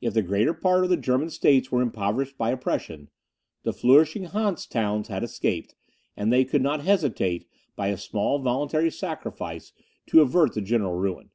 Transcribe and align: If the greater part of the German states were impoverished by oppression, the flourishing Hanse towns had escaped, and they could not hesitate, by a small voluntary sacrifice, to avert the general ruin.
If 0.00 0.14
the 0.14 0.22
greater 0.22 0.54
part 0.54 0.82
of 0.82 0.88
the 0.88 0.96
German 0.96 1.28
states 1.28 1.70
were 1.70 1.82
impoverished 1.82 2.38
by 2.38 2.48
oppression, 2.52 3.10
the 3.64 3.74
flourishing 3.74 4.24
Hanse 4.28 4.64
towns 4.66 5.08
had 5.08 5.22
escaped, 5.22 5.74
and 6.16 6.32
they 6.32 6.46
could 6.46 6.62
not 6.62 6.80
hesitate, 6.86 7.46
by 7.76 7.88
a 7.88 7.98
small 7.98 8.38
voluntary 8.38 8.90
sacrifice, 8.90 9.74
to 10.06 10.22
avert 10.22 10.54
the 10.54 10.62
general 10.62 10.94
ruin. 10.94 11.32